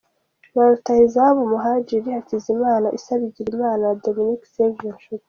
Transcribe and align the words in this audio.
Ba 0.55 0.63
rutahizamu: 0.69 1.41
Muhadjiri 1.51 2.07
Hakizimana, 2.17 2.87
Issa 2.97 3.13
Bigirimana 3.21 3.83
na 3.89 3.95
Dominique 4.03 4.47
Savio 4.53 4.91
Nshuti 4.95 5.19